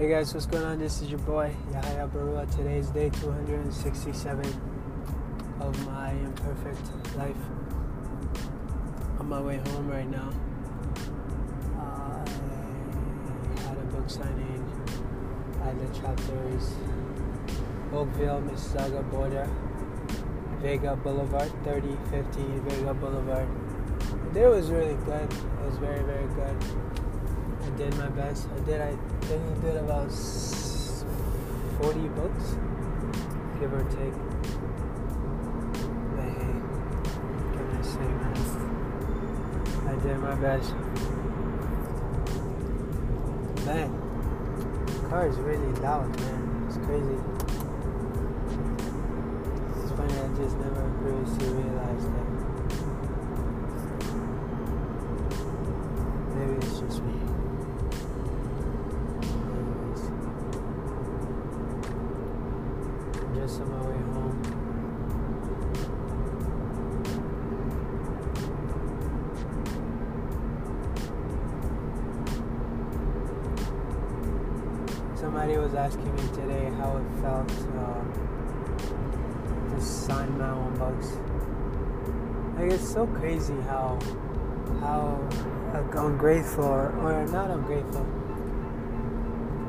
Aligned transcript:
Hey 0.00 0.08
guys, 0.08 0.32
what's 0.32 0.46
going 0.46 0.64
on? 0.64 0.78
This 0.78 1.02
is 1.02 1.10
your 1.10 1.18
boy 1.18 1.54
Yahya 1.72 2.08
Barua. 2.08 2.50
Today 2.56 2.78
is 2.78 2.88
day 2.88 3.10
267 3.20 4.46
of 5.60 5.86
my 5.86 6.12
imperfect 6.12 7.16
life. 7.18 7.36
On 9.18 9.28
my 9.28 9.42
way 9.42 9.58
home 9.58 9.90
right 9.90 10.08
now. 10.08 10.30
I 11.76 12.26
had 13.60 13.76
a 13.76 13.86
book 13.92 14.08
signing 14.08 14.64
at 15.64 15.78
the 15.78 16.00
chapters 16.00 16.72
Oakville, 17.92 18.40
Mississauga 18.40 19.02
border, 19.10 19.46
Vega 20.62 20.96
Boulevard, 20.96 21.52
3050 21.64 22.40
Vega 22.70 22.94
Boulevard. 22.94 23.46
The 24.28 24.30
day 24.32 24.46
was 24.46 24.70
really 24.70 24.96
good. 25.04 25.30
It 25.30 25.66
was 25.66 25.76
very, 25.76 26.02
very 26.04 26.26
good. 26.28 27.09
I 27.62 27.68
did 27.76 27.96
my 27.96 28.08
best. 28.08 28.48
I 28.54 28.60
did. 28.60 28.80
I 28.80 28.96
think 29.22 29.42
I 29.42 29.54
did 29.60 29.76
about 29.76 30.10
forty 31.80 32.08
books, 32.08 32.56
give 33.60 33.72
or 33.72 33.84
take. 33.90 34.14
But 36.16 36.24
hey, 36.24 36.54
can 37.52 37.66
I 37.76 37.82
say, 37.82 38.08
man? 38.20 38.36
I 39.88 39.90
did 40.02 40.18
my 40.18 40.34
best. 40.36 40.74
Man, 43.66 43.90
the 44.86 45.08
car 45.08 45.26
is 45.28 45.36
really 45.36 45.72
loud, 45.80 46.08
man. 46.20 46.64
It's 46.66 46.78
crazy. 46.78 47.18
It's 49.76 49.92
funny. 49.92 50.14
I 50.14 50.28
just 50.36 50.56
never 50.58 50.84
previously 51.02 51.48
realized 51.48 52.08
that. 52.14 52.28
Maybe 56.34 56.54
it's 56.66 56.80
just 56.80 57.02
me. 57.02 57.19
On 63.60 63.70
my 63.70 63.82
way 63.86 64.00
home. 64.14 64.36
Somebody 75.16 75.56
was 75.58 75.74
asking 75.74 76.14
me 76.14 76.22
today 76.34 76.70
how 76.78 76.96
it 76.96 77.08
felt 77.20 77.50
uh, 77.76 78.02
to 79.74 79.80
sign 79.80 80.38
my 80.38 80.50
own 80.50 80.74
books. 80.78 81.18
Like 82.56 82.72
it's 82.72 82.88
so 82.90 83.06
crazy 83.06 83.60
how 83.62 83.98
how 84.80 85.20
ungrateful 85.94 86.64
or, 86.64 86.92
or 87.00 87.26
not 87.26 87.50
ungrateful. 87.50 88.06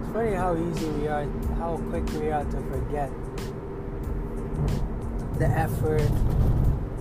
It's 0.00 0.12
funny 0.12 0.34
how 0.34 0.56
easy 0.56 0.88
we 0.88 1.08
are, 1.08 1.26
how 1.58 1.76
quick 1.90 2.08
we 2.12 2.30
are 2.30 2.44
to 2.44 2.60
forget 2.70 3.10
the 5.38 5.46
effort 5.46 6.10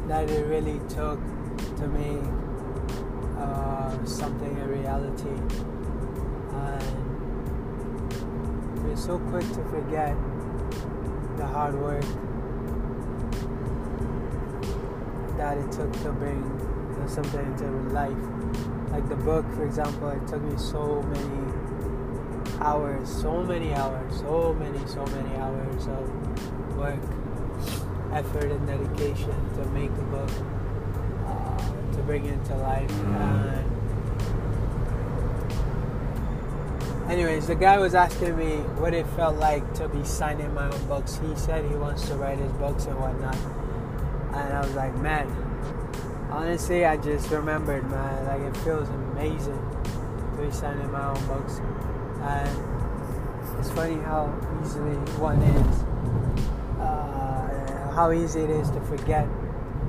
that 0.08 0.30
it 0.30 0.46
really 0.48 0.80
took 0.90 1.20
to 1.78 1.88
make 1.88 2.24
uh, 3.38 4.06
something 4.06 4.60
a 4.60 4.68
reality. 4.68 5.30
And 6.54 6.84
we're 8.84 8.96
so 8.96 9.20
quick 9.20 9.48
to 9.50 9.64
forget 9.70 10.16
the 11.38 11.46
hard 11.48 11.76
work 11.76 12.06
that 15.38 15.58
it 15.58 15.72
took 15.72 15.92
to 16.04 16.12
bring 16.12 16.44
something 17.08 17.46
into 17.46 17.66
life. 17.94 18.18
Like 18.92 19.10
the 19.10 19.16
book, 19.16 19.46
for 19.54 19.66
example, 19.66 20.10
it 20.10 20.28
took 20.28 20.42
me 20.42 20.58
so 20.58 21.02
many 21.02 21.54
hours, 22.60 23.10
so 23.10 23.44
many 23.44 23.74
hours, 23.74 24.20
so 24.20 24.54
many, 24.54 24.86
so 24.88 25.06
many 25.08 25.36
hours 25.36 25.88
of 25.88 26.78
work, 26.78 27.00
effort, 28.12 28.52
and 28.52 28.68
dedication 28.68 29.36
to 29.56 29.66
make 29.70 29.92
a 29.92 30.04
book, 30.12 30.30
uh, 31.26 31.58
to 31.94 32.04
bring 32.04 32.26
it 32.26 32.44
to 32.46 32.56
life. 32.58 32.92
And 32.92 33.64
anyways, 37.12 37.48
the 37.48 37.56
guy 37.56 37.78
was 37.78 37.96
asking 37.96 38.38
me 38.38 38.58
what 38.80 38.94
it 38.94 39.06
felt 39.16 39.36
like 39.38 39.74
to 39.76 39.88
be 39.88 40.04
signing 40.04 40.54
my 40.54 40.70
own 40.70 40.88
books. 40.88 41.20
He 41.26 41.36
said 41.36 41.66
he 41.66 41.76
wants 41.76 42.08
to 42.10 42.16
write 42.16 42.38
his 42.38 42.52
books 42.54 42.86
and 42.86 43.00
whatnot. 43.00 43.38
And 44.34 44.54
I 44.54 44.62
was 44.62 44.74
like, 44.74 44.96
man, 44.98 45.28
honestly, 46.32 46.86
I 46.86 46.98
just 46.98 47.30
remembered, 47.30 47.90
man, 47.90 48.26
like 48.26 48.42
it 48.42 48.58
feels 48.64 48.90
amazing 48.90 49.62
to 50.36 50.42
be 50.42 50.52
signing 50.52 50.92
my 50.92 51.10
own 51.10 51.26
books. 51.28 51.60
And 52.22 53.60
it's 53.60 53.70
funny 53.72 54.02
how 54.02 54.34
easily 54.64 54.96
one 55.20 55.42
is, 55.42 55.84
how 57.94 58.12
easy 58.12 58.42
it 58.42 58.50
is 58.50 58.70
to 58.72 58.82
forget 58.82 59.26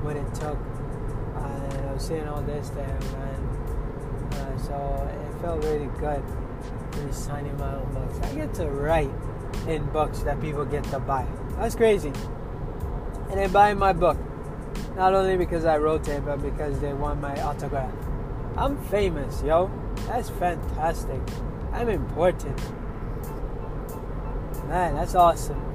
what 0.03 0.15
it 0.15 0.33
took. 0.35 0.57
And 0.57 1.87
I 1.87 1.93
was 1.93 2.03
saying 2.03 2.27
all 2.27 2.41
this 2.41 2.69
to 2.69 2.83
him, 2.83 3.01
and 3.01 4.33
uh, 4.33 4.57
so 4.59 5.09
it 5.11 5.41
felt 5.41 5.63
really 5.63 5.89
good 5.99 6.23
to 6.91 6.99
be 6.99 7.11
signing 7.11 7.57
my 7.57 7.75
own 7.75 7.93
books. 7.93 8.19
I 8.27 8.35
get 8.35 8.53
to 8.55 8.67
write 8.67 9.11
in 9.67 9.85
books 9.91 10.19
that 10.19 10.39
people 10.39 10.65
get 10.65 10.83
to 10.85 10.99
buy. 10.99 11.25
That's 11.57 11.75
crazy. 11.75 12.11
And 13.29 13.39
they 13.39 13.47
buy 13.47 13.73
my 13.73 13.93
book. 13.93 14.17
Not 14.95 15.13
only 15.13 15.35
because 15.35 15.65
I 15.65 15.77
wrote 15.77 16.07
it, 16.07 16.23
but 16.23 16.41
because 16.41 16.79
they 16.79 16.93
want 16.93 17.19
my 17.19 17.41
autograph. 17.41 17.91
I'm 18.55 18.77
famous, 18.85 19.41
yo. 19.43 19.69
That's 20.07 20.29
fantastic. 20.29 21.19
I'm 21.73 21.89
important. 21.89 22.57
Man, 24.67 24.95
that's 24.95 25.15
awesome. 25.15 25.74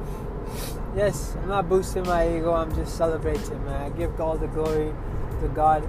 Yes, 0.96 1.36
I'm 1.40 1.48
not 1.48 1.68
boosting 1.68 2.02
my 2.02 2.36
ego, 2.36 2.52
I'm 2.52 2.74
just 2.74 2.96
celebrating, 2.96 3.64
man. 3.64 3.92
I 3.92 3.96
give 3.96 4.20
all 4.20 4.36
the 4.36 4.48
glory 4.48 4.92
to 5.40 5.48
God 5.48 5.86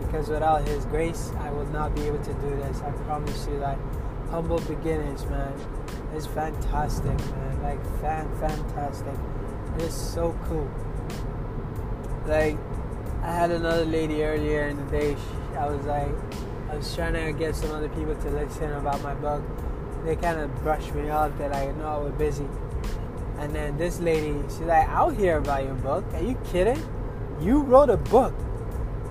because 0.00 0.28
without 0.28 0.66
His 0.68 0.84
grace, 0.84 1.32
I 1.40 1.50
will 1.50 1.66
not 1.66 1.96
be 1.96 2.02
able 2.02 2.22
to 2.22 2.32
do 2.34 2.50
this. 2.50 2.80
I 2.80 2.90
promise 3.06 3.48
you 3.48 3.58
that. 3.58 3.76
Humble 4.30 4.60
beginnings, 4.60 5.26
man. 5.26 5.52
It's 6.14 6.26
fantastic, 6.26 7.18
man. 7.18 7.62
Like, 7.62 8.00
fan, 8.00 8.28
fantastic. 8.38 9.14
It's 9.78 9.96
so 9.96 10.38
cool. 10.44 10.70
Like, 12.26 12.56
I 13.22 13.32
had 13.32 13.50
another 13.50 13.84
lady 13.84 14.22
earlier 14.22 14.68
in 14.68 14.76
the 14.76 14.90
day. 14.92 15.16
She, 15.16 15.56
I 15.56 15.66
was 15.66 15.84
like, 15.86 16.14
I 16.70 16.76
was 16.76 16.94
trying 16.94 17.14
to 17.14 17.32
get 17.32 17.56
some 17.56 17.72
other 17.72 17.88
people 17.88 18.14
to 18.14 18.30
listen 18.30 18.70
about 18.72 19.02
my 19.02 19.14
book. 19.14 19.42
They 20.04 20.14
kind 20.14 20.38
of 20.38 20.54
brushed 20.62 20.94
me 20.94 21.10
off. 21.10 21.36
They're 21.36 21.48
like, 21.50 21.76
no, 21.76 22.02
we're 22.04 22.10
busy. 22.10 22.46
And 23.40 23.54
then 23.54 23.78
this 23.78 24.00
lady, 24.00 24.38
she's 24.42 24.60
like, 24.60 24.86
I'll 24.90 25.08
hear 25.08 25.38
about 25.38 25.64
your 25.64 25.74
book. 25.74 26.04
Are 26.12 26.22
you 26.22 26.38
kidding? 26.52 26.80
You 27.40 27.62
wrote 27.62 27.88
a 27.88 27.96
book. 27.96 28.34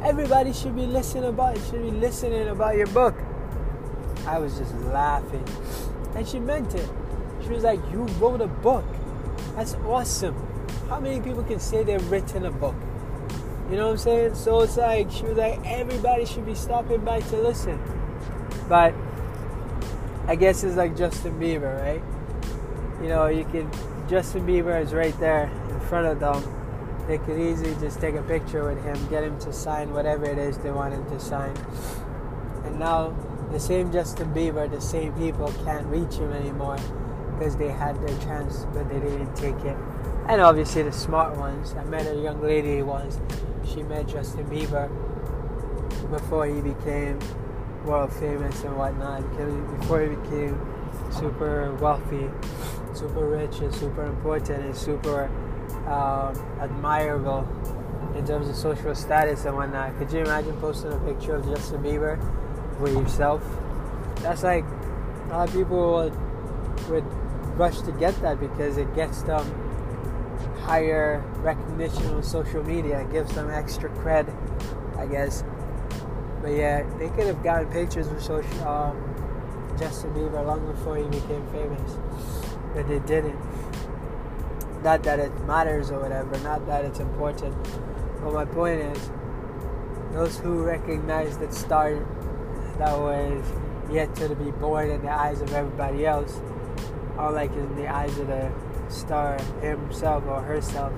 Everybody 0.03 0.53
should 0.53 0.75
be 0.75 0.85
listening 0.85 1.25
about 1.25 1.57
it, 1.57 1.63
should 1.69 1.81
be 1.81 1.89
listening 1.89 2.47
about 2.47 2.77
your 2.77 2.85
book. 2.87 3.15
I 4.27 4.37
was 4.37 4.55
just 4.57 4.75
laughing. 4.75 5.43
And 6.15 6.27
she 6.27 6.39
meant 6.39 6.75
it. 6.75 6.87
She 7.43 7.49
was 7.49 7.63
like, 7.63 7.79
You 7.91 8.03
wrote 8.19 8.41
a 8.41 8.47
book. 8.47 8.85
That's 9.55 9.73
awesome. 9.85 10.35
How 10.87 10.99
many 10.99 11.19
people 11.21 11.43
can 11.43 11.59
say 11.59 11.83
they've 11.83 12.11
written 12.11 12.45
a 12.45 12.51
book? 12.51 12.75
You 13.71 13.77
know 13.77 13.85
what 13.85 13.91
I'm 13.93 13.97
saying? 13.97 14.35
So 14.35 14.61
it's 14.61 14.77
like, 14.77 15.09
she 15.09 15.23
was 15.23 15.37
like, 15.37 15.59
Everybody 15.65 16.25
should 16.25 16.45
be 16.45 16.55
stopping 16.55 17.03
by 17.03 17.21
to 17.21 17.37
listen. 17.37 17.81
But 18.69 18.93
I 20.27 20.35
guess 20.35 20.63
it's 20.63 20.75
like 20.75 20.95
Justin 20.95 21.39
Bieber, 21.39 21.81
right? 21.81 22.03
You 23.01 23.07
know, 23.09 23.25
you 23.25 23.45
can, 23.45 23.71
Justin 24.09 24.47
Bieber 24.47 24.81
is 24.81 24.91
right 24.91 25.17
there 25.19 25.51
in 25.69 25.79
front 25.81 26.07
of 26.07 26.19
them. 26.19 26.43
They 27.07 27.19
could 27.19 27.39
easily 27.39 27.75
just 27.79 28.01
take 28.01 28.15
a 28.15 28.23
picture 28.23 28.63
with 28.63 28.83
him, 28.83 29.07
get 29.07 29.23
him 29.23 29.39
to 29.41 29.53
sign 29.53 29.93
whatever 29.93 30.25
it 30.25 30.39
is 30.39 30.57
they 30.57 30.71
want 30.71 30.95
him 30.95 31.05
to 31.11 31.19
sign. 31.19 31.55
And 32.65 32.79
now 32.79 33.15
the 33.51 33.59
same 33.59 33.91
Justin 33.91 34.33
Bieber, 34.33 34.69
the 34.69 34.81
same 34.81 35.13
people 35.13 35.53
can't 35.63 35.85
reach 35.87 36.15
him 36.15 36.31
anymore 36.31 36.77
because 37.37 37.55
they 37.57 37.69
had 37.69 38.01
their 38.01 38.17
chance 38.19 38.65
but 38.73 38.89
they 38.89 38.99
didn't 38.99 39.35
take 39.35 39.59
it. 39.63 39.77
And 40.27 40.41
obviously 40.41 40.81
the 40.81 40.91
smart 40.91 41.37
ones. 41.37 41.75
I 41.75 41.83
met 41.83 42.07
a 42.07 42.15
young 42.15 42.41
lady 42.41 42.81
once. 42.81 43.19
She 43.63 43.83
met 43.83 44.07
Justin 44.07 44.45
Bieber 44.45 44.89
before 46.09 46.47
he 46.47 46.61
became 46.61 47.19
world 47.85 48.11
famous 48.13 48.63
and 48.63 48.75
whatnot. 48.75 49.21
Before 49.79 50.01
he 50.01 50.15
became 50.15 50.59
super 51.11 51.71
wealthy, 51.75 52.27
super 52.93 53.27
rich, 53.27 53.59
and 53.59 53.73
super 53.73 54.05
important, 54.05 54.65
and 54.65 54.75
super 54.75 55.25
um, 55.87 56.35
admirable 56.59 57.47
in 58.15 58.25
terms 58.25 58.49
of 58.49 58.55
social 58.55 58.95
status 58.95 59.45
and 59.45 59.55
whatnot. 59.55 59.97
Could 59.97 60.11
you 60.11 60.19
imagine 60.19 60.55
posting 60.57 60.91
a 60.91 60.97
picture 60.99 61.35
of 61.35 61.45
Justin 61.45 61.83
Bieber? 61.83 62.17
with 62.79 62.93
yourself. 62.93 63.43
That's 64.17 64.43
like 64.43 64.63
a 64.63 65.27
lot 65.29 65.49
of 65.49 65.53
people 65.55 65.93
would, 65.93 66.89
would 66.89 67.05
rush 67.57 67.79
to 67.81 67.91
get 67.93 68.19
that 68.21 68.39
because 68.39 68.77
it 68.77 68.93
gets 68.95 69.21
them 69.23 69.45
higher 70.61 71.23
recognition 71.37 72.05
on 72.07 72.23
social 72.23 72.63
media. 72.63 73.01
It 73.01 73.11
gives 73.11 73.33
them 73.35 73.49
extra 73.49 73.89
cred, 73.89 74.33
I 74.97 75.05
guess. 75.05 75.43
But 76.41 76.51
yeah, 76.51 76.83
they 76.97 77.09
could 77.09 77.27
have 77.27 77.43
gotten 77.43 77.69
pictures 77.69 78.07
with 78.07 78.23
social 78.23 78.67
um, 78.67 79.75
Justin 79.77 80.13
Bieber 80.13 80.45
long 80.45 80.65
before 80.71 80.97
he 80.97 81.03
became 81.03 81.45
famous, 81.51 81.91
but 82.73 82.87
they 82.87 82.99
didn't. 82.99 83.39
Not 84.83 85.03
that 85.03 85.19
it 85.19 85.31
matters 85.45 85.91
or 85.91 85.99
whatever, 85.99 86.37
not 86.39 86.65
that 86.67 86.85
it's 86.85 86.99
important. 86.99 87.55
But 88.21 88.33
my 88.33 88.45
point 88.45 88.81
is, 88.81 89.11
those 90.13 90.39
who 90.39 90.63
recognize 90.63 91.37
that 91.39 91.53
star 91.53 91.93
that 92.77 92.97
was 92.97 93.45
yet 93.91 94.15
to 94.15 94.35
be 94.35 94.51
born 94.51 94.89
in 94.89 95.01
the 95.01 95.11
eyes 95.11 95.41
of 95.41 95.53
everybody 95.53 96.05
else, 96.05 96.39
are 97.17 97.31
like 97.31 97.51
in 97.51 97.75
the 97.75 97.87
eyes 97.87 98.17
of 98.17 98.27
the 98.27 98.51
star 98.87 99.37
himself 99.61 100.23
or 100.25 100.41
herself, 100.41 100.93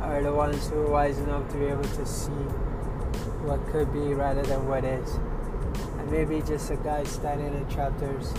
are 0.00 0.22
the 0.22 0.32
ones 0.32 0.68
who 0.68 0.80
are 0.80 0.90
wise 0.90 1.18
enough 1.18 1.48
to 1.50 1.56
be 1.56 1.66
able 1.66 1.84
to 1.84 2.04
see 2.04 2.32
what 3.44 3.64
could 3.70 3.92
be 3.92 4.12
rather 4.14 4.42
than 4.42 4.66
what 4.66 4.84
is. 4.84 5.14
And 5.98 6.10
maybe 6.10 6.42
just 6.42 6.70
a 6.70 6.76
guy 6.76 7.04
standing 7.04 7.54
in 7.54 7.68
chapters 7.68 8.34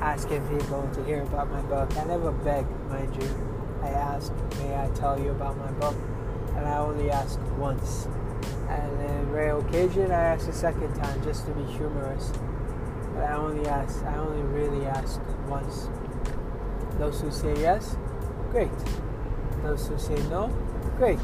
asking 0.00 0.46
people 0.48 0.88
to 0.94 1.04
hear 1.04 1.22
about 1.22 1.50
my 1.50 1.60
book. 1.62 1.96
I 1.96 2.04
never 2.04 2.30
beg, 2.30 2.66
mind 2.88 3.14
you. 3.22 3.28
I 3.82 3.88
ask, 3.88 4.32
may 4.58 4.76
I 4.76 4.88
tell 4.94 5.18
you 5.18 5.30
about 5.30 5.56
my 5.56 5.70
book? 5.72 5.94
And 6.56 6.66
I 6.66 6.78
only 6.78 7.10
ask 7.10 7.38
once. 7.58 8.06
And 8.68 9.00
then 9.00 9.30
rare 9.30 9.56
occasion 9.56 10.10
I 10.10 10.20
ask 10.20 10.48
a 10.48 10.52
second 10.52 10.94
time 10.94 11.22
just 11.22 11.46
to 11.46 11.52
be 11.52 11.64
humorous. 11.64 12.32
But 13.14 13.24
I 13.24 13.34
only 13.34 13.66
ask 13.68 14.02
I 14.04 14.16
only 14.16 14.42
really 14.42 14.86
ask 14.86 15.20
once. 15.48 15.88
Those 16.98 17.20
who 17.20 17.30
say 17.30 17.54
yes, 17.60 17.96
great. 18.50 18.70
Those 19.62 19.86
who 19.86 19.98
say 19.98 20.16
no, 20.28 20.48
great. 20.96 21.20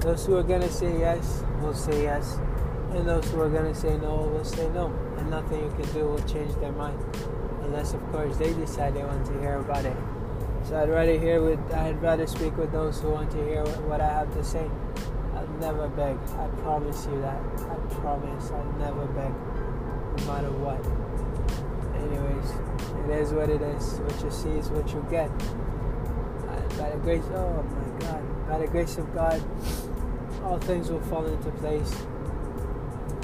Those 0.00 0.26
who 0.26 0.36
are 0.36 0.42
gonna 0.42 0.70
say 0.70 0.98
yes 0.98 1.42
will 1.60 1.74
say 1.74 2.02
yes. 2.02 2.38
And 2.92 3.08
those 3.08 3.30
who 3.30 3.40
are 3.40 3.48
gonna 3.48 3.74
say 3.74 3.96
no 3.98 4.16
will 4.16 4.44
say 4.44 4.68
no. 4.70 4.86
And 5.18 5.30
nothing 5.30 5.62
you 5.62 5.70
can 5.70 5.92
do 5.92 6.04
will 6.06 6.22
change 6.22 6.54
their 6.56 6.72
mind 6.72 6.98
unless 7.70 7.94
of 7.94 8.02
course 8.10 8.36
they 8.36 8.52
decide 8.54 8.94
they 8.94 9.04
want 9.04 9.24
to 9.24 9.32
hear 9.40 9.58
about 9.58 9.84
it. 9.84 9.96
So 10.64 10.76
I'd 10.76 10.90
rather 10.90 11.16
hear 11.18 11.40
with 11.40 11.60
I'd 11.72 12.02
rather 12.02 12.26
speak 12.26 12.56
with 12.56 12.72
those 12.72 13.00
who 13.00 13.10
want 13.10 13.30
to 13.30 13.36
hear 13.38 13.64
what 13.86 14.00
I 14.00 14.08
have 14.08 14.34
to 14.34 14.42
say. 14.42 14.68
I'll 15.34 15.46
never 15.60 15.88
beg. 15.88 16.18
I 16.36 16.48
promise 16.62 17.06
you 17.06 17.20
that. 17.22 17.40
I 17.70 17.76
promise 18.02 18.50
I'll 18.50 18.72
never 18.78 19.06
beg, 19.14 19.32
no 20.18 20.32
matter 20.32 20.50
what. 20.50 20.82
Anyways, 21.94 22.50
it 23.04 23.22
is 23.22 23.32
what 23.32 23.48
it 23.48 23.62
is. 23.62 24.00
What 24.00 24.24
you 24.24 24.30
see 24.30 24.50
is 24.58 24.68
what 24.70 24.90
you 24.92 25.06
get. 25.08 25.30
By 26.76 26.90
the 26.90 26.98
grace, 26.98 27.24
oh 27.34 27.62
my 27.62 27.98
God, 28.00 28.48
by 28.48 28.58
the 28.58 28.66
grace 28.66 28.98
of 28.98 29.14
God, 29.14 29.40
all 30.42 30.58
things 30.58 30.90
will 30.90 31.00
fall 31.02 31.26
into 31.26 31.50
place, 31.52 31.94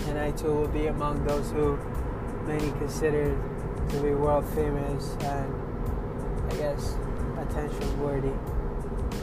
and 0.06 0.18
I 0.18 0.30
too 0.30 0.52
will 0.52 0.68
be 0.68 0.86
among 0.86 1.24
those 1.26 1.50
who 1.50 1.78
many 2.46 2.70
consider 2.72 3.34
to 3.88 4.00
be 4.00 4.10
world 4.10 4.44
famous 4.54 5.16
and 5.20 5.54
I 6.50 6.56
guess 6.56 6.96
attention 7.38 8.00
worthy. 8.00 8.32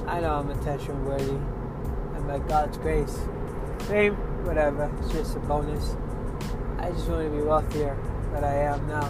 I 0.07 0.21
know 0.21 0.35
I'm 0.35 0.49
attention 0.49 1.05
worthy, 1.05 1.37
and 2.15 2.27
by 2.27 2.39
God's 2.39 2.77
grace, 2.77 3.17
fame, 3.87 4.15
whatever, 4.45 4.91
it's 4.99 5.11
just 5.11 5.35
a 5.35 5.39
bonus. 5.39 5.95
I 6.79 6.91
just 6.91 7.07
want 7.07 7.23
to 7.23 7.29
be 7.29 7.41
wealthier 7.41 7.97
than 8.33 8.43
I 8.43 8.55
am 8.55 8.87
now 8.87 9.09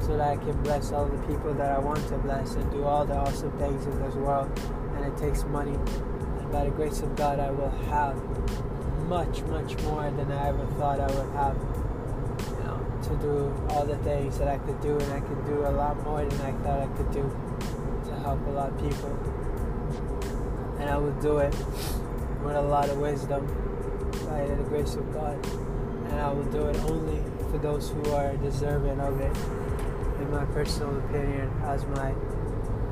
so 0.00 0.16
that 0.16 0.28
I 0.28 0.36
can 0.36 0.62
bless 0.62 0.92
all 0.92 1.06
the 1.06 1.18
people 1.26 1.54
that 1.54 1.70
I 1.72 1.78
want 1.78 2.06
to 2.08 2.18
bless 2.18 2.54
and 2.54 2.70
do 2.70 2.84
all 2.84 3.04
the 3.04 3.14
awesome 3.14 3.56
things 3.58 3.86
in 3.86 3.98
this 4.02 4.14
world. 4.14 4.50
And 4.96 5.04
it 5.06 5.16
takes 5.16 5.44
money. 5.44 5.74
And 5.74 6.52
by 6.52 6.64
the 6.64 6.70
grace 6.70 7.00
of 7.00 7.16
God, 7.16 7.40
I 7.40 7.50
will 7.50 7.70
have 7.88 8.16
much, 9.08 9.42
much 9.42 9.76
more 9.82 10.10
than 10.10 10.30
I 10.30 10.48
ever 10.48 10.66
thought 10.78 11.00
I 11.00 11.06
would 11.06 11.32
have 11.32 11.56
to 13.02 13.16
do 13.16 13.52
all 13.70 13.84
the 13.84 13.96
things 13.98 14.38
that 14.38 14.48
I 14.48 14.58
could 14.58 14.80
do, 14.80 14.98
and 14.98 15.12
I 15.12 15.20
could 15.20 15.46
do 15.46 15.66
a 15.66 15.70
lot 15.70 16.02
more 16.02 16.24
than 16.24 16.40
I 16.40 16.52
thought 16.62 16.80
I 16.80 16.86
could 16.96 17.10
do 17.12 17.22
to 18.06 18.14
help 18.20 18.44
a 18.46 18.50
lot 18.50 18.70
of 18.70 18.78
people. 18.80 19.12
And 20.80 20.90
I 20.90 20.98
would 20.98 21.20
do 21.20 21.38
it 21.38 21.54
with 22.42 22.56
a 22.56 22.62
lot 22.62 22.88
of 22.88 22.98
wisdom 22.98 23.46
by 24.28 24.46
the 24.46 24.64
grace 24.68 24.94
of 24.94 25.12
God. 25.12 25.44
And 25.46 26.20
I 26.20 26.32
will 26.32 26.44
do 26.44 26.66
it 26.66 26.76
only 26.90 27.22
for 27.50 27.58
those 27.58 27.90
who 27.90 28.12
are 28.12 28.36
deserving 28.36 29.00
of 29.00 29.20
it, 29.20 29.36
in 30.20 30.30
my 30.30 30.44
personal 30.46 30.96
opinion, 30.98 31.50
as 31.64 31.84
my 31.86 32.14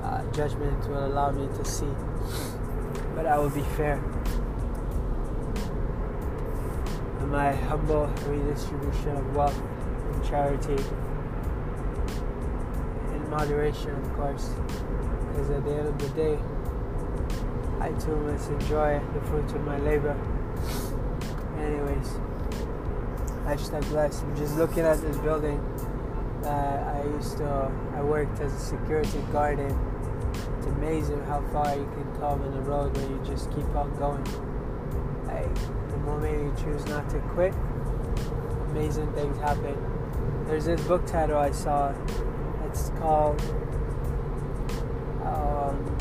uh, 0.02 0.22
judgment 0.32 0.88
will 0.88 1.06
allow 1.06 1.30
me 1.30 1.46
to 1.56 1.64
see. 1.64 1.92
But 3.14 3.26
I 3.26 3.38
will 3.38 3.50
be 3.50 3.62
fair. 3.76 4.02
And 7.20 7.30
my 7.30 7.52
humble 7.52 8.06
redistribution 8.26 9.16
of 9.16 9.36
wealth 9.36 9.60
charity 10.28 10.82
in 13.12 13.30
moderation, 13.30 13.90
of 13.90 14.14
course, 14.14 14.50
because 15.28 15.50
at 15.50 15.64
the 15.64 15.74
end 15.74 15.88
of 15.88 15.98
the 15.98 16.08
day, 16.10 16.38
I 17.80 17.88
too 18.00 18.16
must 18.16 18.50
enjoy 18.50 19.00
the 19.12 19.20
fruits 19.22 19.52
of 19.52 19.62
my 19.62 19.78
labor. 19.78 20.16
Anyways, 21.58 22.08
hashtag 23.44 23.88
blessed. 23.90 24.22
I'm 24.24 24.36
just 24.36 24.56
looking 24.56 24.84
at 24.84 25.00
this 25.00 25.16
building 25.18 25.60
I 26.46 27.02
used 27.16 27.38
to, 27.38 27.70
I 27.94 28.02
worked 28.02 28.40
as 28.40 28.52
a 28.52 28.58
security 28.58 29.20
guard 29.32 29.58
in. 29.58 29.78
It's 30.58 30.66
amazing 30.66 31.22
how 31.24 31.42
far 31.52 31.74
you 31.74 31.84
can 31.84 32.12
come 32.18 32.42
on 32.42 32.50
the 32.52 32.60
road 32.62 32.96
when 32.96 33.10
you 33.10 33.22
just 33.24 33.50
keep 33.50 33.68
on 33.76 33.94
going. 33.98 34.24
Like, 35.26 35.54
the 35.90 35.96
moment 35.98 36.32
you 36.32 36.64
choose 36.64 36.84
not 36.86 37.08
to 37.10 37.18
quit, 37.34 37.54
amazing 38.70 39.12
things 39.12 39.36
happen 39.38 39.93
there's 40.46 40.66
this 40.66 40.80
book 40.82 41.06
title 41.06 41.38
I 41.38 41.50
saw. 41.50 41.94
It's 42.66 42.90
called 42.98 43.40
um, 45.24 45.96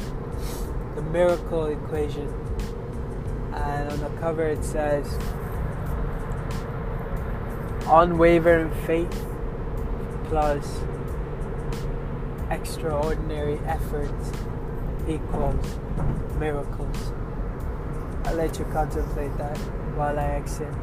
The 0.95 1.01
Miracle 1.01 1.68
Equation. 1.68 2.28
And 3.54 3.90
on 3.90 4.00
the 4.00 4.10
cover 4.19 4.44
it 4.44 4.63
says, 4.63 5.18
Unwavering 7.86 8.72
faith 8.86 9.25
plus 10.25 10.80
extraordinary 12.50 13.60
effort 13.66 14.12
equals 15.07 15.80
miracles. 16.38 17.13
I'll 18.25 18.36
let 18.36 18.57
you 18.57 18.66
contemplate 18.66 19.38
that 19.38 19.57
while 19.95 20.18
I 20.18 20.25
exit. 20.25 20.74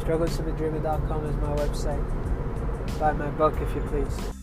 StrugglesToBeDreamer.com 0.00 1.24
is 1.26 1.36
my 1.36 1.56
website 1.56 2.33
buy 2.98 3.12
my 3.12 3.30
book 3.30 3.54
if 3.60 3.74
you 3.74 3.80
please. 3.82 4.33